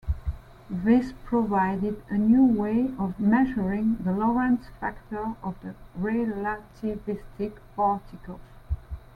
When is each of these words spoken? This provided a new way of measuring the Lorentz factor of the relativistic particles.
This 0.71 1.13
provided 1.25 2.01
a 2.09 2.15
new 2.15 2.43
way 2.43 2.91
of 2.97 3.19
measuring 3.19 3.97
the 4.03 4.11
Lorentz 4.11 4.65
factor 4.79 5.35
of 5.43 5.55
the 5.61 5.75
relativistic 5.95 7.57
particles. 7.75 8.41